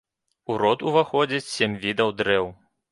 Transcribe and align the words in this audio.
У 0.53 0.55
род 0.61 0.85
уваходзяць 0.93 1.49
сем 1.53 1.79
відаў 1.89 2.17
дрэў. 2.25 2.55